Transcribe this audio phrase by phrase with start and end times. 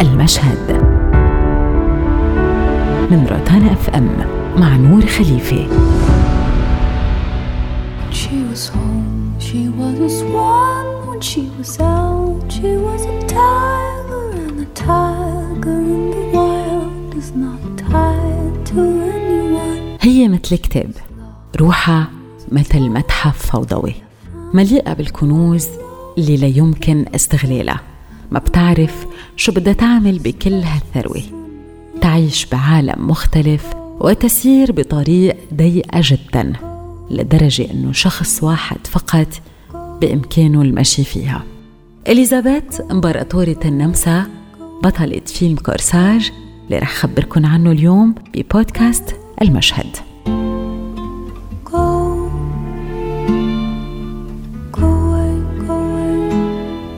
[0.00, 0.82] المشهد.
[3.10, 4.08] من روتانا أف أم
[4.56, 5.66] مع نور خليفه
[8.10, 10.84] She was home, she was a swan.
[11.08, 12.46] When she was out.
[12.56, 18.80] She was a tiger, and the tiger in the wild is not tied to
[19.14, 19.98] anyone.
[20.00, 20.90] هي مثل كتاب.
[21.60, 22.06] روحها
[22.52, 23.94] مثل متحف فوضوي.
[24.54, 25.68] مليئة بالكنوز
[26.18, 27.80] اللي لا يمكن استغلالها
[28.30, 29.05] ما بتعرف
[29.36, 31.22] شو بدها تعمل بكل هالثروة؟
[32.00, 33.66] تعيش بعالم مختلف
[34.00, 36.52] وتسير بطريق ضيقة جدا
[37.10, 39.28] لدرجة أنه شخص واحد فقط
[40.00, 41.42] بإمكانه المشي فيها.
[42.08, 44.26] إليزابيث إمبراطورة النمسا
[44.82, 46.32] بطلة فيلم كورساج
[46.66, 49.96] اللي رح خبركن عنه اليوم ببودكاست المشهد.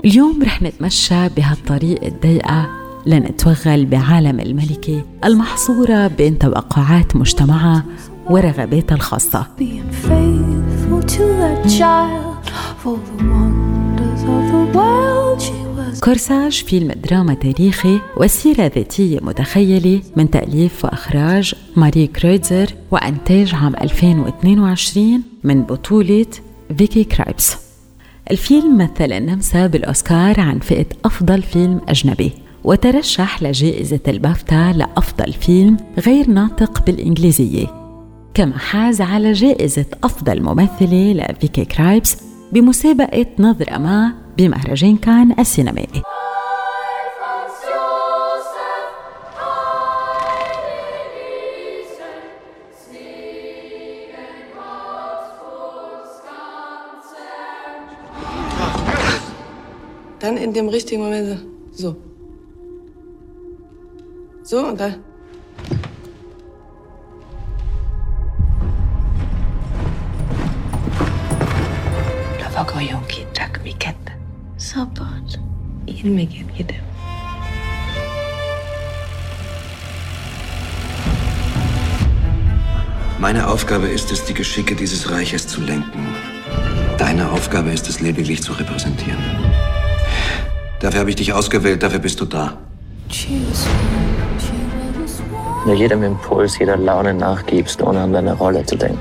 [0.09, 2.69] اليوم رح نتمشى بهالطريق الضيقة
[3.07, 7.85] لنتوغل بعالم الملكة المحصورة بين توقعات مجتمعها
[8.31, 9.47] ورغباتها الخاصة.
[16.05, 25.23] كورساج فيلم دراما تاريخي وسيرة ذاتية متخيلة من تأليف وإخراج ماري كرويتزر وإنتاج عام 2022
[25.45, 26.27] من بطولة
[26.79, 27.68] فيكي كرايبس.
[28.31, 32.33] الفيلم مثل النمسا بالأوسكار عن فئة أفضل فيلم أجنبي
[32.65, 35.77] وترشح لجائزة البافتا لأفضل فيلم
[36.07, 37.67] غير ناطق بالإنجليزية.
[38.35, 42.17] كما حاز على جائزة أفضل ممثلة لفيكي كرايبس
[42.53, 46.03] بمسابقة نظرة ما بمهرجان كان السينمائي.
[60.39, 61.97] In dem richtigen Moment so.
[64.43, 64.97] So und dann.
[76.05, 76.75] Miket.
[83.19, 86.07] Meine Aufgabe ist es, die Geschicke dieses Reiches zu lenken.
[86.99, 89.19] Deine Aufgabe ist es, lediglich zu repräsentieren.
[90.81, 92.57] Dafür habe ich dich ausgewählt, dafür bist du da.
[95.67, 99.01] Nur jedem Impuls, jeder Laune nachgibst, ohne an deine Rolle zu denken.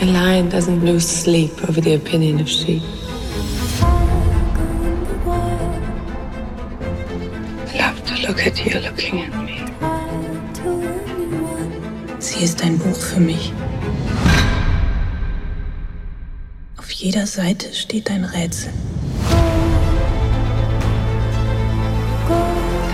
[0.00, 2.82] A lion doesn't lose sleep over the opinion of sheep.
[7.68, 9.62] I love to look at you looking at me.
[12.18, 13.52] Sie ist ein Buch für mich.
[17.02, 18.72] Jeder Seite steht ein Rätsel.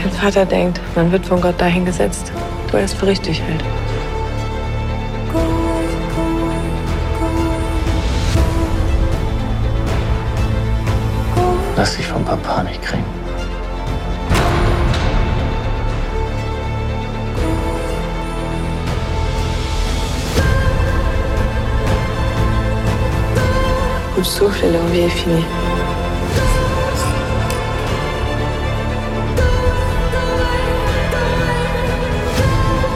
[0.03, 2.33] Dein Vater denkt, man wird von Gott dahingesetzt,
[2.71, 3.63] wo er es für richtig hält.
[11.77, 13.18] Lass dich vom Papa nicht kriegen.
[24.19, 25.45] Coup de souffle et l'envie est finie.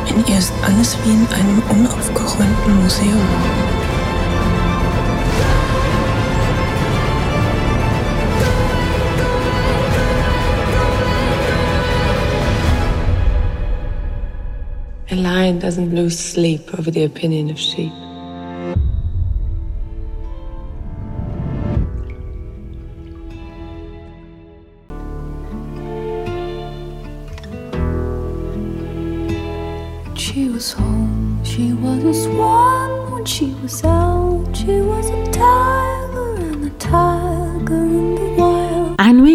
[0.09, 3.29] In ihr ist alles wie in einem unaufgeräumten Museum.
[15.11, 18.02] A lion doesn't lose sleep over the opinion of sheep.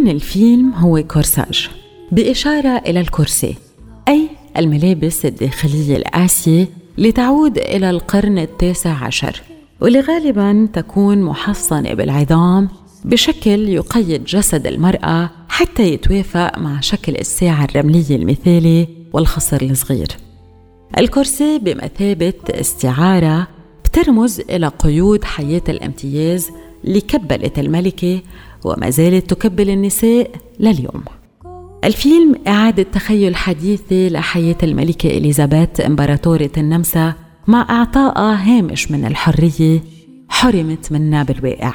[0.09, 1.69] الفيلم هو كورساج.
[2.11, 3.55] بإشارة إلى الكرسي
[4.07, 6.67] أي الملابس الداخلية الآسية
[6.97, 9.41] لتعود إلى القرن التاسع عشر
[9.81, 12.69] واللي غالبا تكون محصنة بالعظام
[13.05, 20.07] بشكل يقيد جسد المرأة حتى يتوافق مع شكل الساعة الرملية المثالي والخصر الصغير.
[20.97, 23.47] الكرسي بمثابة استعارة
[23.85, 26.49] بترمز إلى قيود حياة الامتياز
[26.85, 28.21] اللي كبلت الملكة
[28.65, 31.03] وما زالت تكبل النساء لليوم.
[31.83, 37.13] الفيلم إعادة تخيل حديثة لحياة الملكة إليزابيث إمبراطورة النمسا
[37.47, 39.83] مع إعطائها هامش من الحرية
[40.29, 41.73] حرمت منها بالواقع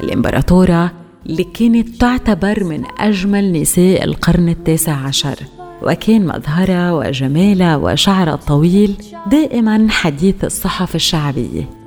[0.00, 0.92] الإمبراطورة
[1.26, 5.36] اللي كانت تعتبر من أجمل نساء القرن التاسع عشر
[5.82, 8.96] وكان مظهرها وجمالها وشعرها الطويل
[9.30, 11.81] دائما حديث الصحف الشعبية.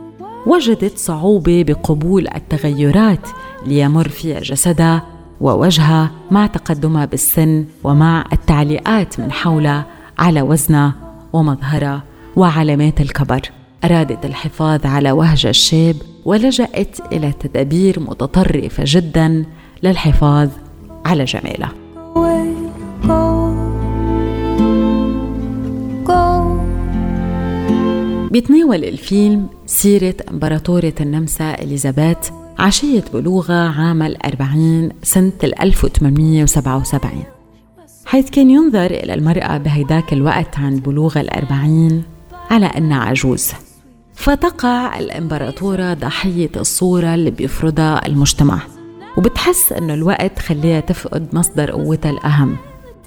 [0.46, 3.28] وجدت صعوبة بقبول التغيرات
[3.66, 5.04] ليمر فيها جسدها
[5.42, 9.86] ووجهها مع تقدمها بالسن ومع التعليقات من حولها
[10.20, 10.94] على وزنها
[11.34, 12.04] ومظهرها
[12.36, 13.42] وعلامات الكبر.
[13.84, 15.96] أرادت الحفاظ على وهج الشاب
[16.26, 19.46] ولجأت إلى تدابير متطرفة جدا
[19.84, 20.50] للحفاظ
[21.06, 21.72] على جمالها.
[28.36, 32.18] بيتناول الفيلم سيرة إمبراطورة النمسا إليزابيث
[32.60, 37.24] عشية بلوغها عام الأربعين سنة 1877
[38.06, 42.04] حيث كان ينظر إلى المرأة بهيداك الوقت عن بلوغ الأربعين
[42.52, 43.52] على أنها عجوز.
[44.14, 48.60] فتقع الإمبراطورة ضحية الصورة اللي بيفرضها المجتمع
[49.18, 52.58] وبتحس أنه الوقت خليها تفقد مصدر قوتها الأهم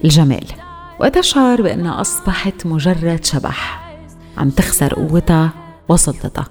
[0.05, 0.45] الجمال.
[1.01, 3.88] وتشعر بأنها أصبحت مجرد شبح.
[4.39, 5.51] عم تخسر قوتها
[5.89, 6.47] وسلطتها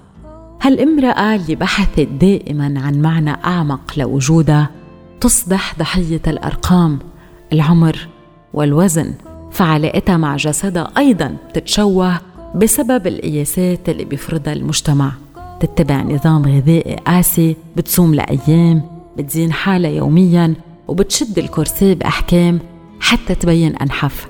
[0.62, 4.70] هالامرأة اللي بحثت دائما عن معنى أعمق لوجودها
[5.20, 6.98] تصبح ضحية الأرقام
[7.52, 8.08] العمر
[8.54, 9.14] والوزن.
[9.50, 12.20] فعلاقتها مع جسدها أيضا تتشوه
[12.54, 15.12] بسبب القياسات اللي بيفرضها المجتمع.
[15.60, 18.82] تتبع نظام غذائي قاسي بتصوم لأيام
[19.16, 20.54] بتزين حالها يوميا
[20.88, 22.58] وبتشد الكرسي بأحكام
[23.00, 24.28] حتى تبين أنحف.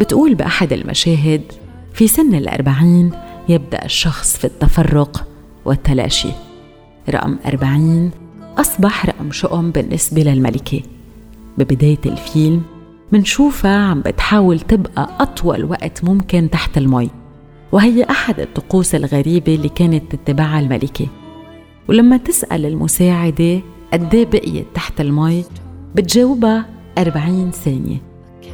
[0.00, 1.42] بتقول بأحد المشاهد
[1.94, 3.10] في سن الأربعين
[3.48, 5.26] يبدأ الشخص في التفرق
[5.64, 6.28] والتلاشي.
[7.10, 8.10] رقم أربعين
[8.58, 10.82] أصبح رقم شؤم بالنسبة للملكة.
[11.58, 12.62] ببداية الفيلم
[13.12, 17.10] منشوفها عم بتحاول تبقى أطول وقت ممكن تحت المي
[17.72, 21.06] وهي أحد الطقوس الغريبة اللي كانت تتبعها الملكة.
[21.88, 23.60] ولما تسأل المساعدة
[23.92, 25.44] قد إيه بقيت تحت المي
[25.94, 26.66] بتجاوبها
[26.98, 27.96] أربعين ثانية.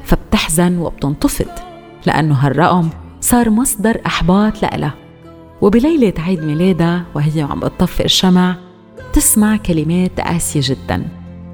[0.05, 1.50] فبتحزن وبتنتفض
[2.06, 2.88] لأنه هالرقم
[3.20, 4.94] صار مصدر إحباط لإلها.
[5.61, 8.56] وبليلة عيد ميلادها وهي عم بتطفئ الشمع
[9.12, 11.09] تسمع كلمات قاسية جدا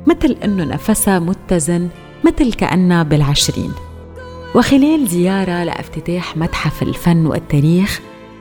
[0.07, 1.89] مثل إنه نفسها متزن
[2.25, 3.73] مثل كأنها بالعشرين.
[4.55, 8.01] وخلال زيارة لافتتاح متحف الفن والتاريخ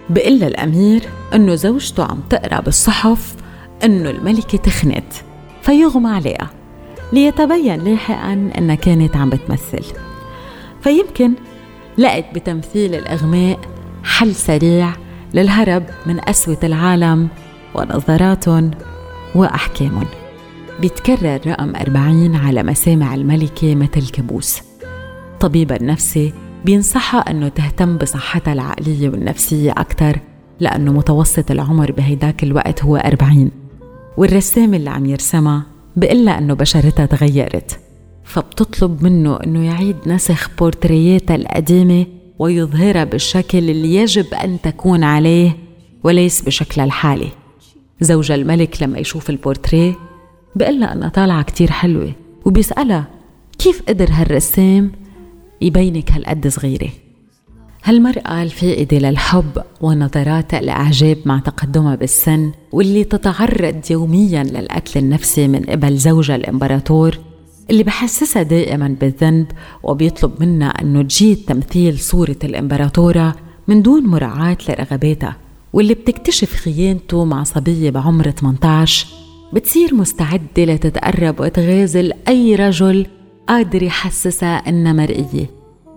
[0.09, 1.01] بقول الأمير
[1.33, 3.35] إنه زوجته عم تقرأ بالصحف
[3.83, 5.13] إنه الملكة تخنت
[5.61, 6.49] فيغمى عليها
[7.13, 9.85] ليتبين لاحقا إنها كانت عم بتمثل.
[10.81, 11.33] فيمكن
[11.97, 13.59] لقت بتمثيل الإغماء
[14.03, 14.93] حل سريع
[15.33, 17.27] للهرب من قسوة العالم
[17.75, 18.71] ونظراتهم
[19.35, 20.07] وأحكامهم
[20.79, 24.61] بيتكرر رقم أربعين على مسامع الملكة مثل كابوس
[25.39, 26.33] طبيبها النفسي
[26.65, 30.19] بينصحها أنه تهتم بصحتها العقلية والنفسية أكثر
[30.59, 33.51] لأنه متوسط العمر بهيداك الوقت هو أربعين.
[34.17, 35.63] والرسام اللي عم يرسمها
[35.95, 37.79] بقلها أنه بشرتها تغيرت.
[38.23, 42.05] فبتطلب منه أنه يعيد نسخ بورترياتها القديمة
[42.39, 45.57] ويظهرها بالشكل اللي يجب أن تكون عليه
[46.03, 47.29] وليس بشكلها الحالي.
[48.01, 49.95] زوج الملك لما يشوف البورتريه
[50.55, 52.11] بقلها أنها طالعة كتير حلوة
[52.45, 53.07] وبيسألها
[53.59, 54.91] كيف قدر هالرسام
[55.61, 56.89] يبينك هالقد صغيرة؟
[57.83, 65.97] هالمرأة الفائدة للحب ونظرات الإعجاب مع تقدمها بالسن واللي تتعرض يوميا للقتل النفسي من قبل
[65.97, 67.17] زوجها الإمبراطور
[67.69, 69.47] اللي بحسسها دائما بالذنب
[69.83, 73.35] وبيطلب منها أنه تجيد تمثيل صورة الإمبراطورة
[73.67, 75.35] من دون مراعاة لرغباتها
[75.73, 79.07] واللي بتكتشف خيانته مع صبية بعمر 18
[79.53, 83.07] بتصير مستعدة لتتقرب وتغازل أي رجل
[83.47, 85.49] قادر يحسسها إنها مرئية.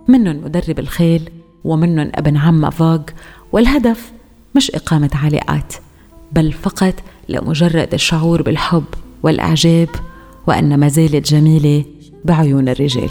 [0.07, 1.29] منهم مدرب الخيل
[1.63, 3.01] ومنهم ابن عم فاغ
[3.51, 4.11] والهدف
[4.55, 5.73] مش إقامة علاقات
[6.31, 6.93] بل فقط
[7.29, 8.83] لمجرد الشعور بالحب
[9.23, 9.89] والإعجاب.
[10.47, 11.85] وأن ما زالت جميلة
[12.25, 13.09] بعيون الرجال.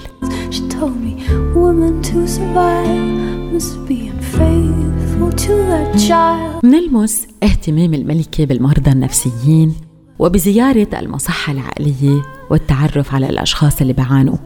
[6.64, 9.74] نلمس اهتمام الملكة بالمرضى النفسيين
[10.18, 14.36] وبزيارة المصحة العقلية والتعرف على الأشخاص اللي بيعانوا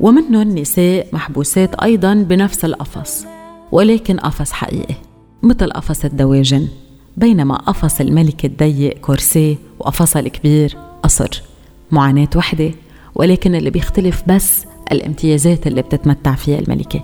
[0.00, 3.26] ومنهم نساء محبوسات أيضا بنفس القفص
[3.72, 4.94] ولكن قفص حقيقي
[5.42, 6.68] مثل قفص الدواجن
[7.16, 11.47] بينما قفص الملكة الضيق كرسي وقفصها الكبير قصر.
[11.92, 12.70] معاناة وحدة
[13.14, 17.02] ولكن اللي بيختلف بس الامتيازات اللي بتتمتع فيها الملكة.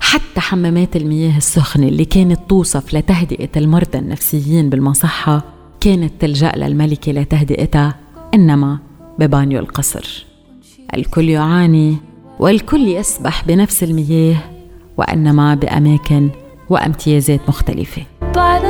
[0.00, 5.44] حتى حمامات المياه السخنة اللي كانت توصف لتهدئة المرضى النفسيين بالمصحة
[5.80, 7.94] كانت تلجأ للملكة لتهدئتها
[8.34, 8.78] إنما
[9.18, 10.26] ببانيو القصر.
[10.94, 11.96] الكل يعاني
[12.38, 14.36] والكل يسبح بنفس المياه
[14.96, 16.30] وإنما بأماكن
[16.70, 18.02] وامتيازات مختلفة.
[18.34, 18.60] By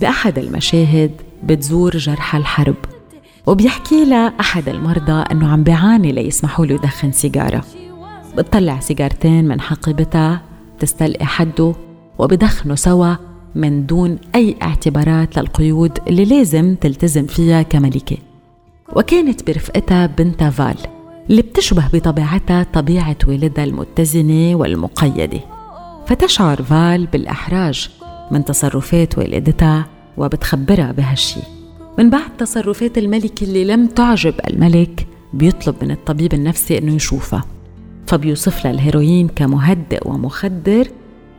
[0.00, 1.10] بأحد المشاهد
[1.44, 2.74] بتزور جرحى الحرب.
[3.46, 7.64] وبيحكي لها أحد المرضى أنه عم بيعاني ليسمحوا له يدخن سيجارة.
[8.36, 10.42] بتطلع سيجارتين من حقيبتها
[10.78, 11.74] تستلقي حده
[12.18, 13.14] وبدخنوا سوا
[13.54, 18.16] من دون أي اعتبارات للقيود اللي لازم تلتزم فيها كملكة.
[18.96, 20.76] وكانت برفقتها بنتها فال
[21.30, 25.40] اللي بتشبه بطبيعتها طبيعة والدها المتزنة والمقيدة.
[26.06, 27.90] فتشعر فال بالإحراج.
[28.30, 31.40] من تصرفات والدتها وبتخبرها بهالشي.
[31.98, 37.44] من بعد تصرفات الملكة اللي لم تعجب الملك بيطلب من الطبيب النفسي إنه يشوفها.
[38.06, 40.88] فبيوصف لها الهيروين كمهدئ ومخدر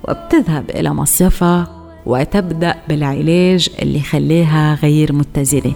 [0.07, 1.67] وبتذهب إلى مصيفها
[2.05, 5.73] وتبدأ بالعلاج اللي خليها غير متزنة.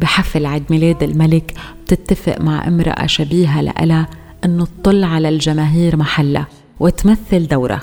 [0.00, 1.54] بحفل عيد ميلاد الملك
[1.84, 4.08] بتتفق مع امرأة شبيهة لها
[4.46, 6.46] أنه تطل على الجماهير محلها
[6.80, 7.82] وتمثل دورة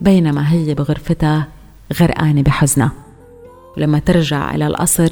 [0.00, 1.48] بينما هي بغرفتها
[2.00, 2.92] غرقانة بحزنها
[3.76, 5.10] ولما ترجع إلى القصر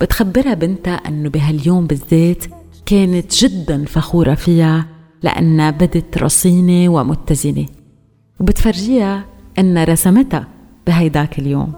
[0.00, 2.44] بتخبرها بنتها أنه بهاليوم بالذات
[2.86, 4.86] كانت جدا فخورة فيها
[5.22, 7.66] لأنها بدت رصينة ومتزنة.
[8.40, 9.24] وبتفرجيها
[9.58, 10.48] أنها رسمتها
[10.86, 11.72] بهيداك اليوم.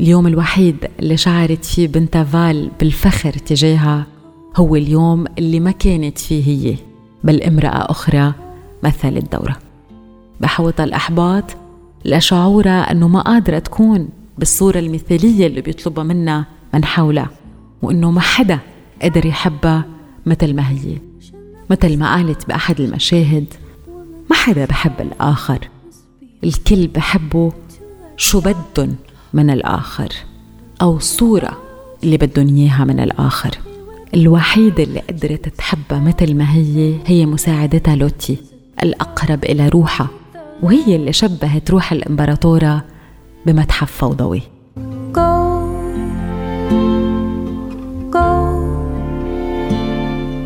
[0.00, 4.06] اليوم الوحيد اللي شعرت فيه بنتها فال بالفخر تجاهها
[4.56, 6.76] هو اليوم اللي ما كانت فيه هي.
[7.24, 8.34] بل امرأة أخرى
[8.82, 9.56] مثلت دورة
[10.40, 11.44] بحوطها الأحباط
[12.04, 14.08] لشعورها أنه ما قادرة تكون
[14.38, 17.30] بالصورة المثالية اللي بيطلبها منها من حولها
[17.82, 18.58] وأنه ما حدا
[19.02, 19.84] قدر يحبها
[20.26, 20.98] مثل ما هي.
[21.70, 23.46] مثل ما قالت بأحد المشاهد
[24.30, 25.68] ما حدا بحب الآخر.
[26.44, 27.52] الكل بحبه
[28.16, 28.94] شو بدن
[29.32, 30.08] من الآخر
[30.82, 31.58] أو صورة
[32.04, 33.58] اللي بدهم إياها من الآخر.
[34.14, 38.38] الوحيدة اللي قدرت تحبها مثل ما هي هي مساعدتها لوتي
[38.82, 40.08] الأقرب إلى روحها
[40.62, 42.84] وهي اللي شبهت روح الإمبراطورة
[43.46, 44.42] بمتحف فوضوي.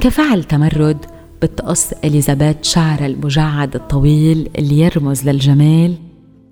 [0.00, 0.96] كفعل تمرد
[1.42, 5.94] بتقص إليزابيث شعرها المجعد الطويل اللي يرمز للجمال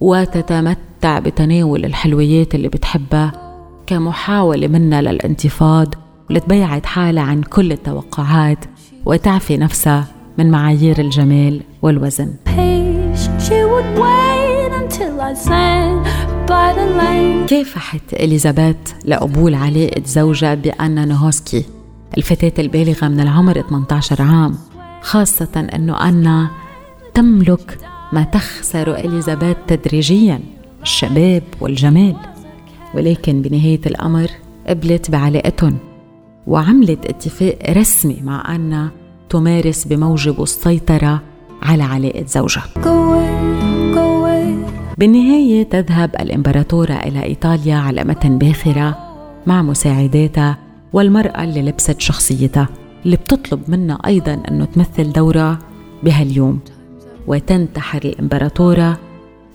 [0.00, 3.32] وتتمتع بتناول الحلويات اللي بتحبها
[3.86, 5.94] كمحاولة منها للانتفاض
[6.30, 8.58] ولتبيعد حالها عن كل التوقعات
[9.06, 10.06] وتعفي نفسها
[10.38, 12.34] من معايير الجمال والوزن.
[17.46, 21.64] كافحت إليزابيث لقبول علاقة زوجها بأنا نوهوسكي
[22.18, 24.58] الفتاة البالغة من العمر 18 عام
[25.02, 26.50] خاصة أنه أنا
[27.14, 27.78] تملك
[28.12, 30.40] ما تخسر إليزابيث تدريجيا
[30.82, 32.16] الشباب والجمال.
[32.94, 34.30] ولكن بنهاية الأمر
[34.66, 35.89] قبلت بعلاقتهم
[36.46, 38.90] وعملت اتفاق رسمي مع أنا
[39.28, 41.22] تمارس بموجب السيطرة
[41.62, 42.64] على علاقة زوجها
[44.98, 48.98] بالنهاية تذهب الإمبراطورة إلى إيطاليا على متن باخرة
[49.46, 50.58] مع مساعداتها
[50.92, 52.68] والمرأة اللي لبست شخصيتها
[53.04, 55.58] اللي بتطلب منها أيضا أنه تمثل دورها
[56.02, 56.60] بهاليوم.
[57.26, 58.98] وتنتحر الإمبراطورة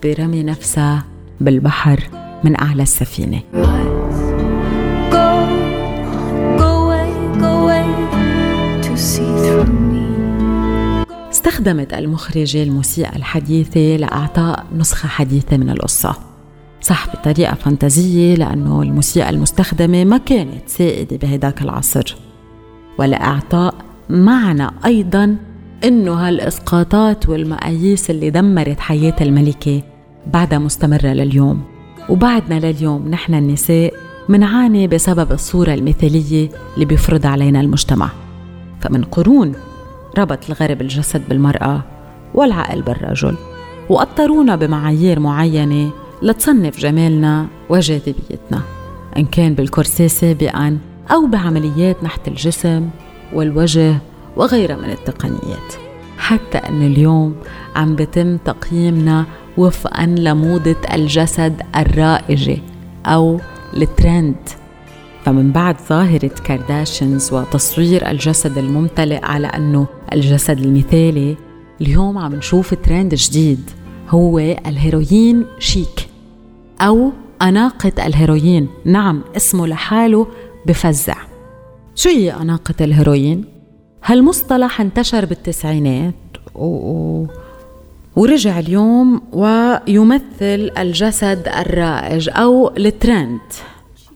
[0.02, 1.04] برمي نفسها
[1.40, 2.00] بالبحر
[2.44, 3.40] من أعلى السفينة.
[11.46, 16.16] استخدمت المخرجة الموسيقى الحديثة لإعطاء نسخة حديثة من القصة.
[16.80, 22.16] صح بطريقة فانتازية لأنه الموسيقى المستخدمة ما كانت سائدة بهداك العصر.
[22.98, 23.74] ولإعطاء
[24.10, 25.36] معنى أيضا
[25.84, 29.82] إنه هالإسقاطات والمقاييس اللي دمرت حياة الملكة
[30.26, 31.62] بعدها مستمرة لليوم.
[32.08, 33.94] وبعدنا لليوم نحن النساء
[34.28, 38.10] منعاني بسبب الصورة المثالية اللي بيفرض علينا المجتمع.
[38.80, 39.52] فمن قرون
[40.18, 41.82] ربط الغرب الجسد بالمرأة
[42.34, 43.36] والعقل بالرجل
[43.88, 45.90] وأطرونا بمعايير معينة
[46.22, 48.62] لتصنف جمالنا وجاذبيتنا
[49.16, 50.78] إن كان بالكرسي سابقا
[51.10, 52.88] أو بعمليات نحت الجسم
[53.32, 53.96] والوجه
[54.36, 55.74] وغيرها من التقنيات.
[56.18, 57.36] حتى أن اليوم
[57.76, 59.24] عم بتم تقييمنا
[59.56, 62.58] وفقا لموضة الجسد الرائجة
[63.06, 63.40] أو
[63.76, 64.36] الترند.
[65.26, 71.36] فمن بعد ظاهرة كارداشنز وتصوير الجسد الممتلئ على أنه الجسد المثالي
[71.80, 73.70] اليوم عم نشوف ترند جديد
[74.08, 76.08] هو ال heroin chic
[76.80, 78.68] أو أناقة الهيروين.
[78.84, 80.26] نعم اسمه لحاله
[80.66, 81.16] بفزع.
[81.94, 83.44] شو هي أناقة الهيروين؟
[84.04, 86.14] هالمصطلح انتشر بالتسعينات؟
[86.54, 87.26] و...
[88.16, 93.40] ورجع اليوم ويمثل الجسد الرائج أو الترند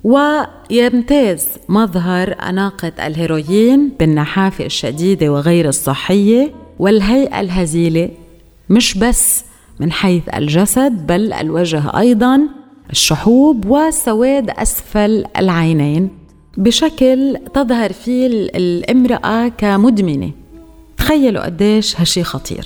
[0.04, 8.10] ويمتاز مظهر أناقة الهيروين بالنحافة الشديدة وغير الصحية والهيئة الهزيلة
[8.70, 9.44] مش بس
[9.80, 12.40] من حيث الجسد بل الوجه أيضا
[12.90, 16.10] الشحوب وسواد أسفل العينين.
[16.56, 20.30] بشكل تظهر فيه الامرأة كمدمنة.
[20.96, 22.64] تخيلوا قديش هالشي خطير.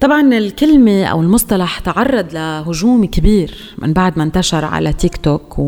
[0.00, 5.58] طبعا الكلمة أو المصطلح تعرض لهجوم كبير من بعد ما انتشر على تيك توك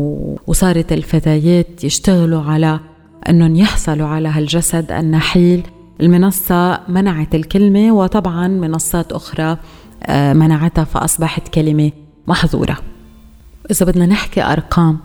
[0.47, 2.79] وصارت الفتيات يشتغلوا على
[3.29, 5.63] أنهم يحصلوا على هالجسد النحيل.
[6.01, 9.57] المنصة منعت الكلمة وطبعا منصات أخرى
[10.03, 11.91] آه، منعتها فأصبحت كلمة
[12.27, 12.77] محظورة.
[13.71, 14.99] إذا بدنا نحكي أرقام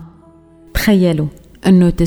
[0.73, 1.27] تخيلوا
[1.67, 1.99] أنه 90%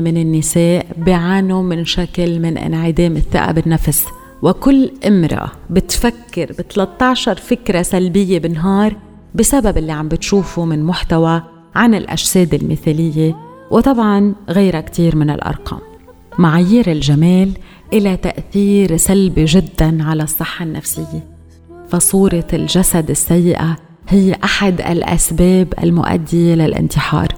[0.00, 4.04] من النساء بيعانوا من شكل من انعدام الثقة بالنفس.
[4.42, 8.96] وكل امرأة بتفكر ب 13 فكرة سلبية بالنهار
[9.34, 11.42] بسبب اللي عم بتشوفه من محتوى
[11.74, 13.36] عن الأجساد المثالية
[13.70, 15.80] وطبعا غيرها كتير من الأرقام.
[16.38, 17.52] معايير الجمال
[17.92, 21.26] إلى تأثير سلبي جدا على الصحة النفسية.
[21.88, 23.76] فصورة الجسد السيئة
[24.08, 27.28] هي أحد الأسباب المؤدية للانتحار.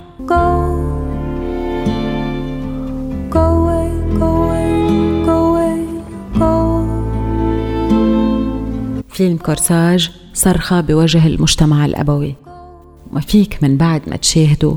[9.21, 12.35] فيلم كورساج صرخة بوجه المجتمع الأبوي.
[13.13, 14.77] ما فيك من بعد ما تشاهده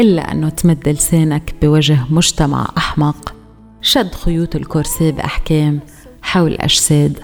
[0.00, 3.34] إلا أنه تمد لسانك بوجه مجتمع أحمق
[3.82, 5.80] شد خيوط الكرسي بأحكام
[6.22, 7.18] حول أجساد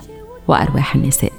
[0.48, 1.32] وأرواح النساء.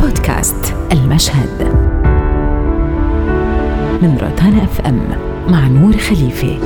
[0.00, 1.75] بودكاست المشهد.
[4.02, 5.00] من روتانا أف أم
[5.48, 6.58] مع نور خليفة.